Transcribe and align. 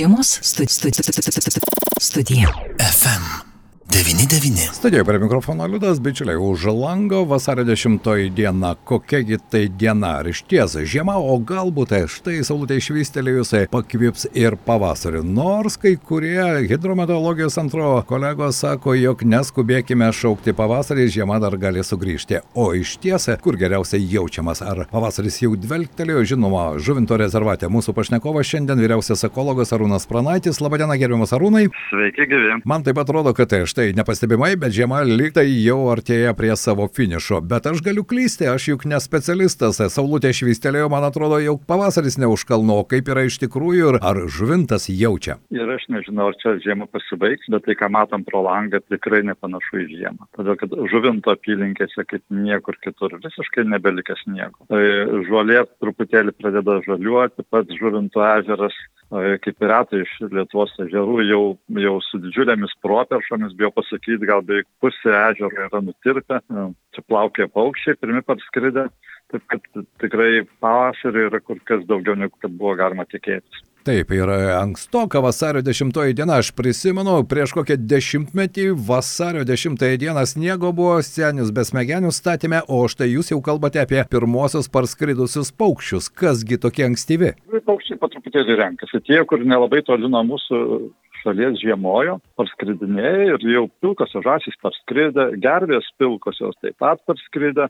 Žiemos 0.00 0.38
studi 0.42 0.68
studi 0.72 1.02
studi 1.02 1.60
studija. 2.00 2.48
FM 2.78 3.49
99. 3.92 4.72
Studijoje 4.72 5.04
prie 5.04 5.18
mikrofono 5.18 5.66
Liudas, 5.66 6.00
bičiuliai, 6.00 6.36
už 6.36 6.64
lango 6.64 7.24
vasario 7.24 7.64
10 7.64 8.30
diena. 8.30 8.74
Kokiagi 8.84 9.38
tai 9.50 9.68
diena? 9.68 10.18
Ar 10.18 10.28
iš 10.28 10.42
ties 10.46 10.76
žiema, 10.86 11.16
o 11.18 11.34
galbūt 11.42 11.90
tai 11.90 12.00
štai 12.06 12.44
saulutė 12.46 12.76
išvystelėjusiai 12.78 13.66
pakvips 13.72 14.28
ir 14.38 14.54
pavasarį. 14.66 15.24
Nors 15.26 15.74
kai 15.74 15.96
kurie 15.96 16.68
hidrometeorologijos 16.70 17.58
antro 17.58 17.88
kolegos 18.06 18.60
sako, 18.62 18.94
jog 18.94 19.24
neskubėkime 19.26 20.12
šaukti 20.14 20.54
pavasarį, 20.54 21.08
žiema 21.10 21.40
dar 21.42 21.58
gali 21.58 21.82
sugrįžti. 21.82 22.44
O 22.54 22.70
iš 22.78 22.94
ties, 23.02 23.26
kur 23.42 23.58
geriausiai 23.58 24.06
jaučiamas? 24.06 24.62
Ar 24.62 24.84
pavasaris 24.92 25.40
jau 25.42 25.56
dvelgtelėjo? 25.58 26.22
Žinoma, 26.34 26.68
žuvinto 26.78 27.18
rezervate. 27.18 27.66
Mūsų 27.66 27.96
pašnekovas 27.98 28.54
šiandien 28.54 28.78
vyriausias 28.86 29.26
ekologas 29.26 29.74
Arūnas 29.74 30.06
Pranaitis. 30.06 30.62
Labadiena, 30.62 30.94
gerbiamas 31.00 31.34
Arūnai. 31.34 31.66
Sveiki, 31.90 32.30
gyvi. 32.30 32.62
Man 32.70 32.86
taip 32.86 33.02
atrodo, 33.02 33.34
kad 33.34 33.50
tai 33.50 33.64
štai 33.66 33.79
štai 33.80 33.96
nepastebimai, 33.96 34.58
bet 34.60 34.74
žiema 34.76 34.98
lygtai 35.08 35.46
jau 35.64 35.86
artėja 35.88 36.34
prie 36.36 36.52
savo 36.60 36.84
finišo. 36.92 37.38
Bet 37.48 37.64
aš 37.70 37.80
galiu 37.80 38.02
klysti, 38.04 38.44
aš 38.50 38.66
juk 38.68 38.82
ne 38.90 38.98
specialistas. 39.00 39.78
Saulutė 39.94 40.34
švystelėjo, 40.36 40.90
man 40.92 41.06
atrodo, 41.06 41.38
jau 41.40 41.54
pavasaris 41.56 42.18
neužkalno, 42.20 42.76
kaip 42.90 43.08
yra 43.08 43.24
iš 43.24 43.38
tikrųjų 43.40 43.94
ir 43.94 43.98
ar 44.04 44.20
žuvintas 44.28 44.90
jaučia. 44.92 45.38
Ir 45.54 45.72
aš 45.72 45.88
nežinau, 45.94 46.28
ar 46.28 46.36
čia 46.42 46.58
žiema 46.60 46.90
pasibaigs, 46.92 47.48
bet 47.48 47.64
tai, 47.64 47.78
ką 47.80 47.88
matom 47.96 48.26
pro 48.28 48.44
langą, 48.44 48.82
tikrai 48.92 49.22
nepanašu 49.30 49.80
į 49.80 49.88
žiemą. 49.94 50.28
Todėl, 50.36 50.60
kad 50.60 50.76
žuvinto 50.92 51.32
apylinkėse 51.32 52.04
kaip 52.04 52.24
niekur 52.28 52.76
kitur 52.84 53.16
visiškai 53.16 53.64
nebelikęs 53.64 54.26
sniego. 54.26 54.68
Tai 54.68 54.84
žolė 55.30 55.64
truputėlį 55.80 56.36
pradeda 56.36 56.82
žaliuoti, 56.84 57.48
pats 57.48 57.80
žuvinto 57.80 58.28
ežeras 58.28 58.76
kaip 59.10 59.56
piratai 59.58 60.04
iš 60.04 60.12
Lietuvos 60.30 60.72
ežerų 60.84 61.24
jau, 61.26 61.42
jau 61.82 61.94
su 62.06 62.20
didžiulėmis 62.22 62.76
properšomis, 62.84 63.56
bijau 63.58 63.72
pasakyti, 63.74 64.26
gal 64.28 64.44
beveik 64.46 64.68
pusė 64.82 65.10
ežero 65.10 65.50
yra 65.66 65.82
nutirpę, 65.82 66.38
čia 66.94 67.06
plaukia 67.08 67.48
paukščiai, 67.50 67.98
pirmi 67.98 68.22
parskridę, 68.26 68.86
taip 69.32 69.46
kad 69.50 69.82
tikrai 70.02 70.44
pavasarį 70.62 71.26
yra 71.30 71.40
kur 71.44 71.60
kas 71.68 71.84
daugiau 71.88 72.18
negu 72.18 72.36
kad 72.42 72.54
buvo 72.54 72.76
galima 72.78 73.06
tikėtis. 73.08 73.64
Taip, 73.80 74.10
ir 74.12 74.28
ankstoka 74.28 75.22
vasario 75.24 75.62
10 75.64 76.12
diena, 76.12 76.34
aš 76.42 76.50
prisimenu, 76.52 77.14
prieš 77.24 77.54
kokią 77.56 77.78
dešimtmetį 77.88 78.66
vasario 78.88 79.40
10 79.48 79.80
dieną 80.02 80.24
sniego 80.28 80.72
buvo 80.76 80.98
senius 81.00 81.48
besmegenius 81.56 82.18
statėme, 82.20 82.60
o 82.68 82.82
štai 82.92 83.08
jūs 83.14 83.32
jau 83.32 83.40
kalbate 83.40 83.80
apie 83.80 84.02
pirmosius 84.12 84.68
parskridusius 84.68 85.48
paukščius. 85.56 86.10
Kasgi 86.12 86.60
tokie 86.60 86.84
ankstyvi? 86.90 87.32
Paukščiai 87.70 87.96
po 88.02 88.12
truputėlį 88.12 88.58
renkasi. 88.60 89.00
Tie, 89.08 89.22
kur 89.24 89.40
nelabai 89.40 89.80
toli 89.88 90.12
nuo 90.12 90.26
mūsų 90.28 90.60
šalies 91.22 91.56
žiemojo, 91.64 92.18
parskridinėja 92.36 93.32
ir 93.32 93.48
jau 93.54 93.64
pilkosios 93.80 94.24
žąsys 94.26 94.60
parskridė, 94.60 95.30
gervės 95.40 95.88
pilkosios 96.00 96.56
taip 96.60 96.76
pat 96.80 97.00
parskridė 97.08 97.68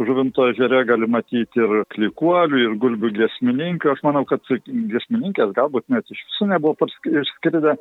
žuvinto 0.00 0.46
ežere 0.50 0.84
gali 0.88 1.08
matyti 1.10 1.60
ir 1.60 1.82
klikuolių, 1.92 2.60
ir 2.66 2.78
gulbių 2.80 3.12
giesmininkių. 3.18 3.92
Aš 3.92 4.02
manau, 4.06 4.24
kad 4.28 4.44
giesmininkės 4.66 5.54
galbūt 5.56 5.88
net 5.92 6.08
iš 6.10 6.22
visų 6.30 6.48
nebuvo 6.54 6.88
išskridę. 7.22 7.76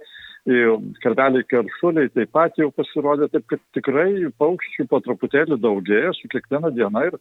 Karveliai 1.04 1.46
keršuliai 1.46 2.10
taip 2.16 2.32
pat 2.34 2.56
jau 2.58 2.72
pasirodė, 2.74 3.28
taip 3.30 3.46
kad 3.52 3.62
tikrai 3.78 4.32
paukščių 4.42 4.88
po 4.90 4.98
truputėlį 5.06 5.60
daugėja 5.62 6.16
su 6.18 6.32
kiekviena 6.34 6.72
diena 6.74 7.04
ir 7.12 7.20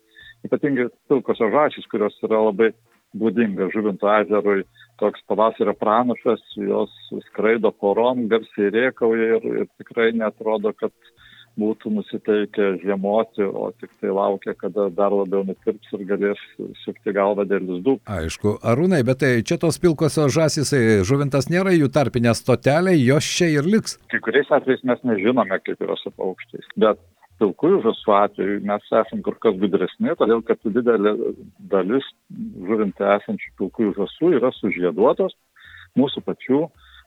ypatingai 0.49 0.87
pilkosios 1.11 1.53
žąsys, 1.53 1.91
kurios 1.93 2.17
yra 2.25 2.41
labai 2.47 2.71
būdinga 3.21 3.69
žuvinto 3.75 4.09
ežerui, 4.23 4.65
toks 5.03 5.21
pavasario 5.29 5.75
pranašas, 5.77 6.41
jos 6.57 6.93
skraido 7.29 7.73
porom, 7.77 8.25
garsiai 8.31 8.71
rėkauja 8.73 9.37
ir, 9.37 9.49
ir 9.63 9.69
tikrai 9.83 10.11
netrodo, 10.17 10.73
kad 10.79 10.95
būtų 11.59 11.91
nusiteikę 11.97 12.67
žiemoti, 12.83 13.45
o 13.45 13.71
tik 13.81 13.91
tai 14.01 14.13
laukia, 14.15 14.55
kada 14.59 14.89
dar 14.95 15.15
labiau 15.15 15.43
nutirps 15.47 15.93
ir 15.97 16.05
galės 16.09 16.41
sukti 16.85 17.15
galvą 17.17 17.47
dėl 17.51 17.67
lizdų. 17.69 17.97
Aišku, 18.11 18.57
arūnai, 18.73 19.03
bet 19.07 19.23
tai 19.25 19.33
čia 19.47 19.59
tos 19.61 19.81
pilkosios 19.83 20.33
žasys, 20.37 20.73
žuvintas 21.09 21.51
nėra 21.53 21.75
jų 21.77 21.91
tarpinė 21.95 22.35
stotelė, 22.39 22.95
jos 23.01 23.29
čia 23.39 23.51
ir 23.59 23.69
liks. 23.69 23.99
Kai 24.13 24.23
kuriais 24.25 24.51
atvejais 24.55 24.85
mes 24.89 25.03
nežinome, 25.11 25.61
kaip 25.67 25.83
yra 25.85 25.99
su 26.01 26.13
paukščiais, 26.17 26.69
bet 26.81 27.03
pilkųjų 27.41 27.81
žąsų 27.87 28.15
atveju 28.19 28.61
mes 28.69 28.91
esame 28.91 29.25
kur 29.25 29.39
kas 29.43 29.57
gudresni, 29.61 30.13
todėl 30.21 30.43
kad 30.47 30.61
didelė 30.65 31.15
dalis 31.73 32.07
žuvinte 32.69 33.07
esančių 33.17 33.55
pilkųjų 33.61 33.97
žąsų 33.97 34.33
yra 34.39 34.53
sužieduotos 34.59 35.37
mūsų 35.99 36.23
pačių 36.27 36.61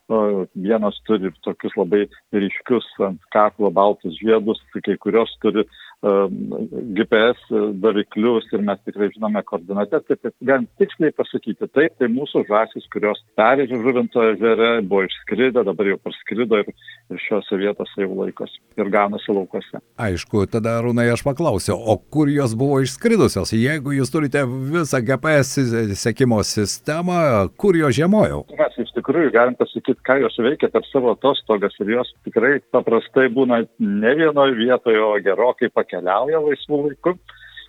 vienos 0.09 0.99
turi 1.07 1.31
tokius 1.45 1.75
labai 1.79 2.05
ryškius 2.33 2.87
ant 3.07 3.21
kaklo 3.31 3.71
baltus 3.71 4.17
žiedus, 4.19 4.59
kai 4.83 4.97
kurios 4.99 5.31
turi 5.41 5.63
GPS 6.03 7.39
variklius 7.79 8.49
ir 8.51 8.63
mes 8.67 8.79
tikrai 8.83 9.07
žinome 9.13 9.39
koordinates, 9.47 10.03
taip 10.07 10.19
kad 10.25 10.33
galim 10.43 10.65
tiksliai 10.81 11.13
pasakyti, 11.15 11.69
taip, 11.71 11.95
tai 11.99 12.09
mūsų 12.11 12.43
žąsis, 12.49 12.89
kurios 12.91 13.21
perėžė 13.39 13.79
žuvinto 13.85 14.25
ežere, 14.33 14.71
buvo 14.83 15.05
išskridę, 15.07 15.63
dabar 15.63 15.93
jau 15.93 15.99
parskrido 16.03 16.59
ir, 16.59 16.73
ir 17.07 17.23
šiuose 17.23 17.59
vietose 17.61 18.03
jau 18.03 18.11
laikosi 18.19 18.59
ir 18.75 18.91
gaunasi 18.91 19.31
laukose. 19.31 19.79
Aišku, 20.03 20.43
tada 20.51 20.75
Rūnai 20.83 21.07
aš 21.13 21.23
paklausiu, 21.23 21.77
o 21.79 21.95
kur 21.95 22.27
jos 22.31 22.57
buvo 22.59 22.81
išskridusios? 22.83 23.55
Jeigu 23.55 23.95
jūs 23.95 24.11
turite 24.11 24.43
visą 24.43 24.99
GPS 24.99 25.63
sekimo 26.03 26.41
sistemą, 26.43 27.47
kur 27.55 27.79
jos 27.79 27.95
žiemojo? 27.95 28.43
Mes 28.59 28.72
tikrųjų 29.03 29.31
galim 29.35 29.55
pasakyti, 29.59 30.01
ką 30.07 30.17
jos 30.23 30.39
veikia 30.41 30.71
per 30.73 30.87
savo 30.89 31.13
atostogas 31.13 31.75
ir 31.83 31.93
jos 31.99 32.09
tikrai 32.25 32.57
paprastai 32.73 33.29
būna 33.29 33.63
ne 33.79 34.15
vienoje 34.17 34.57
vietoje, 34.57 34.99
o 35.03 35.13
gerokai 35.21 35.69
pakeisti 35.69 35.93
keliauja 35.93 36.41
laisvų 36.41 36.79
laikų, 36.87 37.13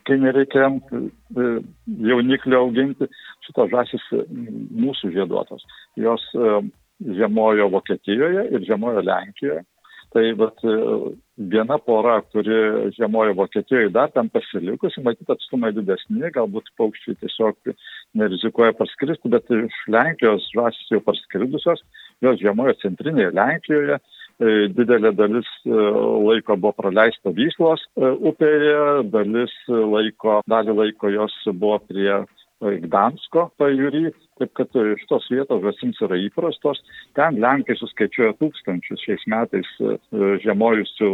kai 0.09 0.19
nereikia 0.21 0.71
e, 0.71 1.45
jauniklio 2.11 2.65
auginti. 2.65 3.09
Šitos 3.47 3.71
žąsis 3.73 4.09
e, 4.17 4.23
mūsų 4.85 5.13
žieduotos. 5.17 5.65
Jos 6.01 6.25
e, 6.37 6.57
žiemojo 7.19 7.71
Vokietijoje 7.75 8.49
ir 8.53 8.67
žiemojo 8.69 9.05
Lenkijoje. 9.05 9.63
Tai 10.15 10.25
vat, 10.39 10.61
viena 11.39 11.79
pora, 11.83 12.21
kuri 12.33 12.91
žiemojo 12.97 13.35
Vokietijoje, 13.41 13.91
dar 13.95 14.13
ten 14.15 14.29
pasilikusi, 14.31 15.03
matyt, 15.07 15.31
atstumai 15.35 15.73
didesni, 15.75 16.23
galbūt 16.35 16.71
paukščiai 16.79 17.19
tiesiog 17.23 17.75
nerizikuoja 18.21 18.77
parskristi, 18.79 19.31
bet 19.33 19.51
iš 19.51 19.79
Lenkijos 19.91 20.47
žąsis 20.55 20.93
jau 20.95 21.03
parskridusios, 21.07 21.83
jos 22.23 22.39
žiemojo 22.43 22.77
centrinėje 22.85 23.35
Lenkijoje, 23.35 23.99
E, 24.43 24.67
didelė 24.75 25.13
dalis 25.15 25.47
e, 25.63 25.71
laiko 25.71 26.57
buvo 26.59 26.75
praleista 26.75 27.31
Vyslos 27.37 27.85
e, 27.95 28.09
upėje, 28.31 29.05
dalis 29.13 29.53
laiko, 29.69 30.41
dalį 30.51 30.75
laiko 30.81 31.13
jos 31.15 31.37
buvo 31.53 31.79
prie 31.87 32.25
Gdansko 32.65 33.45
pajūry, 33.61 34.09
Taip 34.35 34.51
kad 34.59 34.73
šitos 34.75 35.29
vietos 35.31 35.61
žąsims 35.63 36.01
yra 36.03 36.17
įprastos. 36.19 36.81
Ten 37.15 37.37
Lenkai 37.39 37.77
suskaičiuoja 37.79 38.33
tūkstančius 38.41 39.05
šiais 39.07 39.23
metais 39.31 39.69
e, 39.79 39.93
žiemojusių 40.43 41.11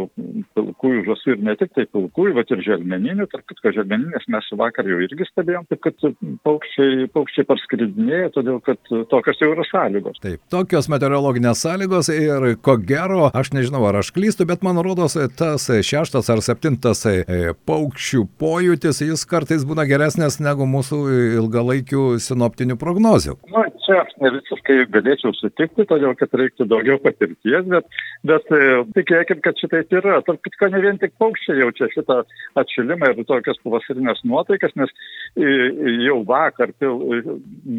pilkųjų 0.57 1.03
žąsų 1.05 1.35
ir 1.35 1.43
ne 1.45 1.53
tik 1.59 1.69
tai 1.75 1.85
pilkųjų, 1.93 2.33
bet 2.39 2.53
ir 2.55 2.63
želmeninių. 2.65 3.27
Tarp 3.29 3.45
kitko, 3.51 3.75
želmeninės 3.75 4.25
mes 4.33 4.47
vakar 4.57 4.89
jau 4.89 4.97
irgi 5.05 5.27
stebėjom, 5.29 5.67
taip 5.69 5.83
kad 5.85 6.07
paukščiai, 6.47 7.11
paukščiai 7.13 7.45
parskridinėja, 7.51 8.31
todėl 8.39 8.57
kad 8.65 8.89
tokios 9.13 9.43
jau 9.43 9.51
yra 9.53 9.67
sąlygos. 9.69 10.17
Taip, 10.25 10.41
tokios 10.49 10.89
meteorologinės 10.89 11.61
sąlygos 11.61 12.09
ir 12.15 12.47
ko 12.65 12.79
gero, 12.81 13.29
aš 13.37 13.53
nežinau 13.53 13.83
ar 13.91 14.01
aš 14.01 14.09
klystu, 14.17 14.49
bet 14.49 14.65
man 14.65 14.81
rodos, 14.81 15.19
tas 15.37 15.67
šeštas 15.69 16.33
ar 16.33 16.41
septintas 16.41 17.05
e, 17.05 17.53
paukščių 17.69 18.25
pojūtis, 18.41 19.05
jis 19.05 19.29
kartais 19.29 19.69
būna 19.69 19.85
geresnės 19.85 20.41
negu 20.41 20.65
mūsų 20.65 21.03
ilgalaikių 21.37 22.09
sinoptinių 22.17 22.81
prognozijų 22.81 23.10
prognozių. 23.11 23.35
Na, 23.51 23.63
čia 23.85 23.97
aš 24.01 24.13
ne 24.21 24.31
visiškai 24.37 24.77
galėčiau 24.91 25.33
sutikti, 25.35 25.85
todėl 25.87 26.15
kad 26.19 26.33
reiktų 26.33 26.67
daugiau 26.69 26.97
patirties, 27.01 27.65
bet, 27.67 27.85
bet 28.23 28.51
e, 28.51 28.83
tikėkim, 28.95 29.41
kad 29.43 29.59
šitaip 29.59 29.91
yra. 29.91 30.21
Tarp 30.25 30.41
kitko, 30.45 30.69
ne 30.71 30.81
vien 30.81 30.99
tik 31.01 31.13
paukščiai 31.19 31.61
jaučia 31.61 31.89
šitą 31.93 32.21
atšilimą 32.61 33.11
ir 33.11 33.23
tokias 33.27 33.59
pavasarinės 33.65 34.23
nuotaikas, 34.23 34.75
nes 34.79 34.91
jau 35.35 36.21
vakar 36.27 36.73
pil, 36.79 36.99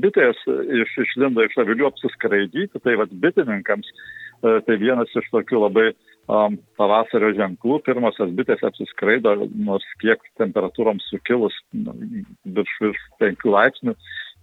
bitės 0.02 0.38
iš, 0.46 0.96
išlindo 1.06 1.44
iš 1.44 1.58
avilių 1.62 1.90
apsiskraidyti, 1.90 2.81
tai 2.82 2.96
vad 3.00 3.12
bitininkams 3.25 3.88
e, 3.88 4.58
tai 4.67 4.81
vienas 4.81 5.12
iš 5.17 5.28
tokių 5.32 5.67
labai 5.67 5.93
um, 5.93 6.58
pavasario 6.81 7.32
ženklų. 7.38 7.81
Pirmosios 7.87 8.32
bitės 8.37 8.62
apsiskraido, 8.67 9.35
nors 9.52 9.87
kiek 10.02 10.23
temperatūroms 10.40 11.08
sukilus 11.11 11.56
nu, 11.76 11.94
virš, 12.56 12.76
virš 12.87 13.02
5 13.23 13.49
laipsnių, 13.56 13.96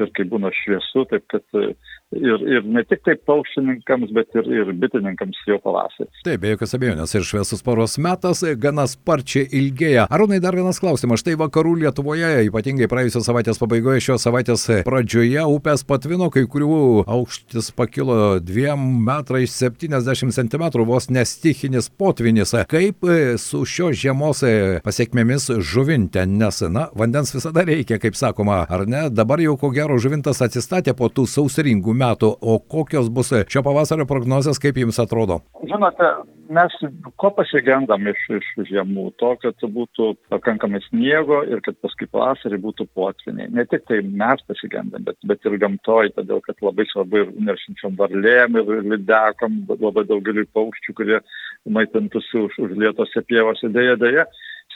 ir 0.03 0.11
kai 0.15 0.25
būna 0.29 0.51
šviesu, 0.55 1.05
taip 1.09 1.25
kad 1.31 1.43
e, 1.57 1.71
ir, 2.15 2.43
ir 2.57 2.67
ne 2.67 2.83
tik 2.87 3.03
tai 3.05 3.15
paukštininkams, 3.29 4.11
bet 4.15 4.35
ir, 4.37 4.47
ir 4.61 4.71
bitininkams 4.81 5.39
jau 5.49 5.59
pavasarį. 5.63 6.09
Taip, 6.25 6.41
be 6.43 6.53
jokios 6.53 6.75
abejonės, 6.77 7.15
ir 7.15 7.27
šviesus 7.27 7.63
paros 7.65 7.97
metas 8.01 8.43
gana 8.61 8.85
sparčiai 8.89 9.47
ilgėja. 9.59 10.07
Arūnai, 10.13 10.41
dar 10.43 10.57
vienas 10.57 10.81
klausimas. 10.81 11.23
Štai 11.23 11.37
vakarų 11.39 11.75
Lietuvoje, 11.83 12.31
ypatingai 12.49 12.89
praėjusios 12.91 13.27
savaitės 13.29 13.61
pabaigoje, 13.61 14.03
šios 14.09 14.25
savaitės 14.25 14.65
pradžioje 14.87 15.45
upės 15.55 15.85
patvino, 15.87 16.29
kai 16.33 16.45
kurių 16.49 17.05
aukštis 17.09 17.71
pakilo 17.77 18.39
2 18.43 18.75
metrais 18.79 19.55
70 19.61 20.35
cm, 20.35 20.67
vos 20.89 21.09
nestichinis 21.13 21.89
potvinis. 21.89 22.55
Kaip 22.69 23.05
su 23.41 23.63
šios 23.69 23.97
žiemos 23.99 24.43
pasiekmėmis 24.85 25.49
žuvinte, 25.65 26.25
nes, 26.29 26.61
na, 26.71 26.87
vandens 26.97 27.33
visada 27.35 27.63
reikia, 27.67 27.99
kaip 28.01 28.17
sakoma, 28.17 28.61
ar 28.69 28.85
ne? 28.89 29.07
Dabar 29.13 29.41
jau 29.43 29.55
ko 29.59 29.71
gero 29.73 29.88
žuvintas 29.97 30.41
atsistatė 30.45 30.94
po 30.94 31.09
tų 31.09 31.25
sausringų 31.25 31.95
metų, 31.97 32.30
o 32.41 32.59
kokios 32.59 33.09
bus 33.09 33.33
šio 33.50 33.63
pavasario 33.65 34.06
prognozijas, 34.09 34.62
kaip 34.62 34.77
jums 34.77 35.00
atrodo? 35.01 35.39
Žinote, 35.65 36.09
mes 36.53 36.75
ko 37.21 37.30
pasigendam 37.38 38.07
iš, 38.09 38.21
iš 38.38 38.47
žiemų? 38.69 39.07
To, 39.21 39.31
kad 39.41 39.65
būtų 39.77 40.12
pakankamai 40.33 40.81
sniego 40.88 41.41
ir 41.50 41.62
kad 41.65 41.77
paskui 41.83 42.09
pavasarį 42.12 42.59
būtų 42.63 42.89
potviniai. 42.97 43.50
Ne 43.53 43.65
tik 43.69 43.86
tai 43.89 44.01
mes 44.03 44.44
pasigendam, 44.50 45.06
bet, 45.07 45.18
bet 45.30 45.45
ir 45.45 45.57
gamtoj, 45.62 46.13
todėl 46.18 46.44
kad 46.45 46.62
labai 46.65 46.85
svarbu 46.92 47.24
ir 47.24 47.33
neršinčiom 47.50 47.97
varlėm, 48.00 48.59
ir 48.62 48.85
lidekom, 48.95 49.63
labai 49.80 50.06
daugeliu 50.09 50.45
paukščių, 50.57 50.97
kurie 50.97 51.21
maitintųsi 51.69 52.45
už, 52.45 52.62
užlietose 52.68 53.25
pievose. 53.30 53.69
Deja, 53.74 53.97
deja, 54.00 54.25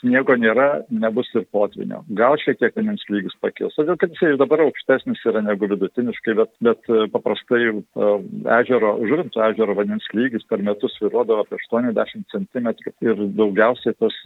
sniego 0.04 0.36
nėra, 0.38 0.84
nebus 0.92 1.30
ir 1.38 1.46
potvinio. 1.56 2.04
Gal 2.18 2.36
šiek 2.42 2.60
tiek 2.60 2.76
vandens 2.76 3.04
lygis 3.10 3.36
pakils. 3.42 3.76
Todėl, 3.78 3.98
kad 4.00 4.12
jisai 4.14 4.36
dabar 4.40 4.66
aukštesnis 4.66 5.24
yra 5.30 5.42
negu 5.46 5.70
vidutiniškai, 5.72 6.36
bet, 6.40 6.52
bet 6.64 6.92
e, 6.92 7.06
paprastai 7.14 7.62
uh, 7.72 8.18
ežero, 8.60 8.94
žuvinto 9.08 9.42
ežero 9.48 9.76
vandens 9.78 10.06
lygis 10.14 10.46
per 10.50 10.62
metus 10.66 10.96
sviruodavo 11.00 11.46
apie 11.46 11.60
80 11.64 12.28
cm 12.34 12.70
ir 13.08 13.24
daugiausiai 13.40 13.96
tas 14.00 14.20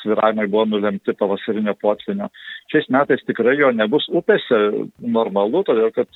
sviravimai 0.00 0.48
buvo 0.50 0.66
nulemti 0.74 1.14
pavasarinio 1.18 1.76
potvinio. 1.80 2.30
Šiais 2.72 2.90
metais 2.92 3.22
tikrai 3.28 3.56
jo 3.60 3.70
nebus 3.74 4.08
upėse 4.10 4.60
normalu, 5.00 5.62
todėl 5.68 5.92
kad 5.94 6.10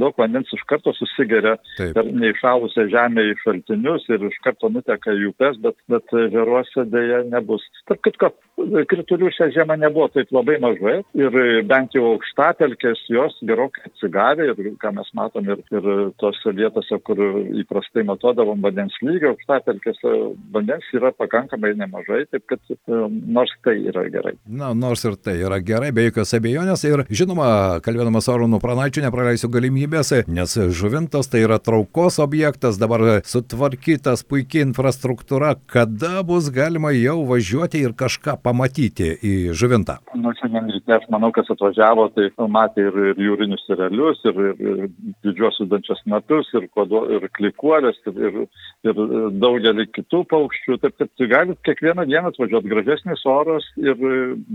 daug 0.00 0.16
vandens 0.20 0.52
iš 0.54 0.64
karto 0.68 0.92
susigeria 0.96 1.56
Taip. 1.78 1.94
per 1.96 2.12
neįšalusią 2.12 2.88
žemę 2.92 3.24
į 3.30 3.36
šaltinius 3.42 4.06
ir 4.12 4.28
iš 4.28 4.38
karto 4.44 4.70
nuteka 4.72 5.14
į 5.16 5.30
upes, 5.32 5.58
bet, 5.64 5.78
bet 5.90 6.14
žeruose 6.34 6.86
dėja 6.92 7.24
nebus. 7.32 7.64
Tarp 7.88 8.02
kitko, 8.04 8.17
kritulių 8.88 9.30
šią 9.34 9.48
žiemą 9.54 9.76
nebuvo 9.78 10.08
taip 10.12 10.30
labai 10.34 10.58
mažai 10.62 10.98
ir 11.18 11.36
bent 11.68 11.94
jau 11.94 12.14
aukštatelkės 12.14 13.04
jos 13.12 13.36
gerokai 13.46 13.86
atsigavė 13.88 14.48
ir 14.50 14.70
ką 14.82 14.92
mes 14.96 15.10
matom 15.16 15.48
ir, 15.52 15.62
ir 15.72 15.88
tose 16.20 16.52
vietose, 16.56 16.98
kur 17.06 17.20
įprastai 17.62 18.04
matuodavom 18.08 18.62
vandens 18.64 18.96
lygio, 19.04 19.34
aukštatelkėse 19.34 20.14
vandens 20.54 20.88
yra 20.96 21.12
pakankamai 21.16 21.74
nemažai, 21.78 22.24
taip 22.32 22.46
kad 22.50 22.62
um, 22.90 23.20
nors 23.38 23.52
tai 23.64 23.76
yra 23.90 24.06
gerai. 24.12 24.34
Na, 24.46 24.72
nors 24.74 25.04
ir 25.06 25.18
tai 25.22 25.38
yra 25.44 25.60
gerai, 25.62 25.92
be 25.94 26.08
jokios 26.08 26.34
abejonės 26.38 26.84
ir 26.88 27.04
žinoma, 27.10 27.48
kalbėdamas 27.86 28.30
Arūnų 28.32 28.60
Pranaičių, 28.62 29.04
nepraleisiu 29.06 29.52
galimybės, 29.54 30.12
nes 30.26 30.56
žuvintas 30.78 31.30
tai 31.30 31.44
yra 31.46 31.60
traukos 31.62 32.18
objektas, 32.22 32.80
dabar 32.80 33.22
sutvarkytas 33.28 34.24
puikiai 34.28 34.66
infrastruktūra, 34.66 35.54
kada 35.70 36.24
bus 36.26 36.50
galima 36.54 36.92
jau 36.96 37.20
važiuoti 37.28 37.84
ir 37.86 37.94
kažką 37.94 38.07
pamatyti 38.42 39.12
į 39.24 39.34
žuvintą? 39.56 39.98
Nu, 40.16 40.32
šiandien 40.38 40.70
ryte 40.72 40.77
aš 40.96 41.06
manau, 41.12 41.30
kas 41.34 41.50
atvažiavo, 41.52 42.08
tai 42.16 42.28
matė 42.50 42.86
ir, 42.88 42.98
ir 43.12 43.22
jūrinius 43.28 43.64
irelius, 43.72 44.20
ir, 44.28 44.40
ir, 44.48 44.60
ir 44.72 44.90
didžiosius 45.26 45.68
dančias 45.70 46.00
metus, 46.08 46.48
ir, 46.56 46.68
kodo, 46.74 47.04
ir 47.12 47.26
klikuolės, 47.36 47.98
ir, 48.08 48.20
ir, 48.28 48.38
ir 48.88 49.02
daugelį 49.42 49.88
kitų 49.96 50.22
paukščių. 50.32 50.78
Taip 50.82 50.96
kad 51.00 51.26
galit 51.30 51.60
kiekvieną 51.66 52.06
dieną 52.08 52.32
atvažiuoti 52.32 52.72
gražesnis 52.72 53.24
oras 53.28 53.66
ir 53.80 53.98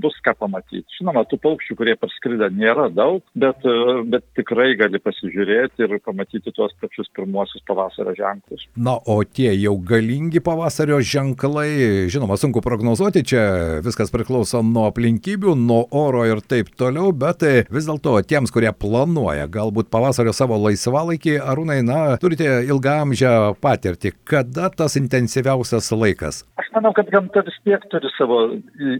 bus 0.03 0.17
ką 0.25 0.35
pamatyti. 0.39 0.85
Žinoma, 0.99 1.25
tų 1.29 1.39
paukščių, 1.43 1.77
kurie 1.79 1.95
parskridę, 1.99 2.49
nėra 2.53 2.89
daug, 2.93 3.23
bet, 3.37 3.65
bet 4.09 4.25
tikrai 4.37 4.73
gali 4.79 5.01
pasižiūrėti 5.03 5.85
ir 5.85 5.97
pamatyti 6.05 6.53
tuos 6.55 6.73
pačius 6.81 7.11
pirmuosius 7.15 7.63
pavasario 7.67 8.15
ženklus. 8.17 8.65
Na, 8.75 8.97
o 8.97 9.19
tie 9.23 9.51
jau 9.57 9.75
galingi 9.77 10.41
pavasario 10.43 10.99
ženklai, 11.03 12.09
žinoma, 12.13 12.37
sunku 12.41 12.63
prognozuoti, 12.65 13.25
čia 13.27 13.43
viskas 13.85 14.11
priklauso 14.13 14.63
nuo 14.65 14.87
aplinkybių, 14.89 15.55
nuo 15.59 15.83
oro 15.93 16.22
ir 16.29 16.41
taip 16.47 16.71
toliau, 16.79 17.11
bet 17.15 17.43
e, 17.47 17.65
vis 17.73 17.87
dėlto 17.89 18.15
tiems, 18.27 18.53
kurie 18.53 18.71
planuoja 18.71 19.47
galbūt 19.51 19.91
pavasario 19.93 20.33
savo 20.35 20.57
laisvalaikį, 20.63 21.37
arūnai, 21.41 21.79
na, 21.85 21.99
turite 22.21 22.47
ilgamžę 22.67 23.33
patirtį, 23.63 24.13
kada 24.29 24.69
tas 24.73 24.97
intensyviausias 24.99 25.91
laikas? 25.93 26.43
Aš 26.61 26.69
manau, 26.75 26.93
kad 26.95 27.09
gamta 27.13 27.43
vis 27.47 27.57
tiek 27.65 27.83
turi 27.91 28.09
savo 28.17 28.39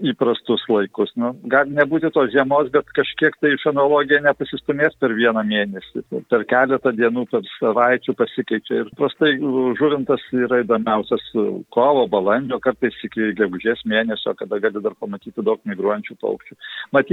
įprastus 0.09 0.63
laikus. 0.71 1.11
Nu, 1.19 1.33
gali 1.51 1.75
nebūti 1.77 2.11
tos 2.13 2.31
žiemos, 2.33 2.71
bet 2.73 2.89
kažkiek 2.97 3.35
tai 3.41 3.53
iš 3.55 3.67
analogija 3.71 4.21
nepasistumės 4.25 4.97
per 5.01 5.13
vieną 5.17 5.43
mėnesį. 5.47 6.03
Per 6.31 6.45
keletą 6.49 6.93
dienų, 6.97 7.25
per 7.31 7.45
savaičių 7.57 8.15
pasikeičia. 8.19 8.83
Ir 8.83 8.91
prastai 8.99 9.35
žuvintas 9.79 10.23
yra 10.35 10.63
įdomiausias 10.63 11.25
kovo, 11.73 12.05
balandžio, 12.11 12.59
kartais 12.63 12.97
iki 13.05 13.31
gegužės 13.37 13.85
mėnesio, 13.89 14.35
kada 14.39 14.59
gali 14.63 14.83
dar 14.83 14.97
pamatyti 14.99 15.45
daug 15.45 15.61
migruojančių 15.69 16.17
paukščių. 16.21 16.57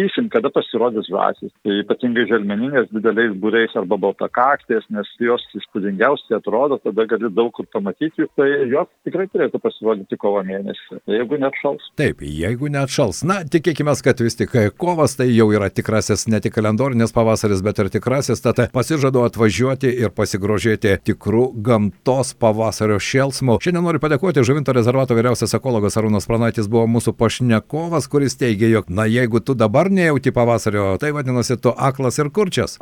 Matysim, 0.01 0.29
kada 0.29 0.49
pasirodys 0.51 1.09
žąsis. 1.13 1.53
Tai 1.65 1.75
ypatingai 1.83 2.25
želmeninės 2.29 2.89
dideliais 2.95 3.35
būreis 3.41 3.75
arba 3.77 3.99
baltakaktės, 4.01 4.87
nes 4.89 5.09
jos 5.21 5.43
įspūdingiausiai 5.59 6.39
atrodo, 6.39 6.79
tada 6.81 7.05
gali 7.11 7.29
daug 7.29 7.53
kur 7.53 7.67
pamatyti, 7.73 8.25
tai 8.37 8.49
jos 8.71 8.89
tikrai 9.05 9.27
turėtų 9.29 9.61
pasirodyti 9.61 10.17
kovo 10.21 10.41
mėnesį, 10.47 11.03
jeigu 11.11 11.41
net 11.41 11.57
šals. 11.61 11.91
Taip, 12.01 12.23
jeigu 12.25 12.71
net 12.73 12.93
šals. 12.93 13.21
Na, 13.29 13.43
tikėkime, 13.45 13.93
kad 14.05 14.23
vis 14.25 14.39
tik 14.39 14.55
kovas 14.81 15.19
tai 15.19 15.29
jau 15.29 15.51
yra 15.53 15.69
tikrasis 15.69 16.27
ne 16.33 16.41
tik 16.41 16.57
kalendorinis 16.57 17.13
pavasaris, 17.13 17.61
bet 17.67 17.83
ir 17.83 17.93
tikrasis, 17.93 18.41
tad 18.41 18.63
pasižadu 18.73 19.27
atvažiuoti 19.27 19.93
ir 20.01 20.15
pasigrožėti 20.17 20.97
tikrų 21.11 21.51
gamtos 21.67 22.33
pavasario 22.41 22.97
šėlsmų. 22.97 23.59
Šiandien 23.61 23.85
noriu 23.85 24.01
padėkoti 24.01 24.47
Žuvinto 24.47 24.73
rezervato 24.77 25.19
vyriausias 25.19 25.55
ekologas 25.59 25.99
Arūnas 26.01 26.29
Pranaitis 26.31 26.71
buvo 26.71 26.87
mūsų 26.89 27.17
pašnekovas, 27.21 28.09
kuris 28.09 28.39
teigia, 28.41 28.71
jog, 28.79 28.89
na, 28.89 29.05
jeigu 29.11 29.43
tu 29.45 29.59
dabar 29.59 29.90
nejauti 29.95 30.33
pavasario, 30.35 30.95
tai 31.01 31.13
vadinasi, 31.17 31.57
tu 31.61 31.73
aklas 31.77 32.19
ir 32.23 32.31
kurčias. 32.35 32.79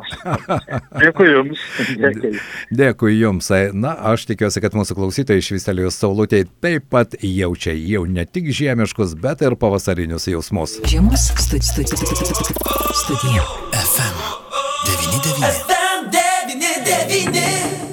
Dėkui 1.01 1.29
Jums. 1.29 1.65
Dėkui. 1.99 2.33
Dėkui 2.81 3.15
Jums. 3.17 3.51
Na, 3.73 3.95
aš 4.13 4.27
tikiuosi, 4.29 4.63
kad 4.63 4.77
mūsų 4.77 4.97
klausytojai 4.99 5.43
švistelijos 5.45 5.99
saulutėje 5.99 6.49
taip 6.63 6.89
pat 6.93 7.17
jaučia 7.19 7.75
jau 7.75 8.05
ne 8.09 8.25
tik 8.25 8.51
žiemiškus, 8.55 9.17
bet 9.19 9.43
ir 9.45 9.57
pavasarinius 9.59 10.29
jausmus. 10.31 10.79
Žiemos 10.89 11.29
studija. 13.03 13.43
FM 13.73 14.17
99. 14.85 15.45
FM 15.65 16.09
99. 16.11 17.88